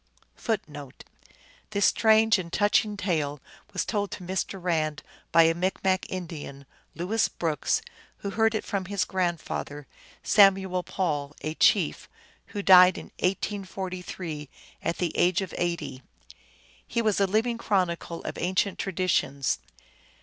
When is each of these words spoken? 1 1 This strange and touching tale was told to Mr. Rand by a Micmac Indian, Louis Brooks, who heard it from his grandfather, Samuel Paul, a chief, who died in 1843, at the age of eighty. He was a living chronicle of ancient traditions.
1 0.43 0.57
1 0.65 0.91
This 1.69 1.85
strange 1.85 2.39
and 2.39 2.51
touching 2.51 2.97
tale 2.97 3.39
was 3.71 3.85
told 3.85 4.09
to 4.09 4.23
Mr. 4.23 4.59
Rand 4.59 5.03
by 5.31 5.43
a 5.43 5.53
Micmac 5.53 6.09
Indian, 6.09 6.65
Louis 6.95 7.27
Brooks, 7.27 7.83
who 8.17 8.31
heard 8.31 8.55
it 8.55 8.65
from 8.65 8.85
his 8.85 9.05
grandfather, 9.05 9.85
Samuel 10.23 10.81
Paul, 10.81 11.35
a 11.41 11.53
chief, 11.53 12.09
who 12.47 12.63
died 12.63 12.97
in 12.97 13.11
1843, 13.19 14.49
at 14.81 14.97
the 14.97 15.15
age 15.15 15.43
of 15.43 15.53
eighty. 15.55 16.01
He 16.87 17.03
was 17.03 17.19
a 17.19 17.27
living 17.27 17.59
chronicle 17.59 18.23
of 18.23 18.39
ancient 18.39 18.79
traditions. 18.79 19.59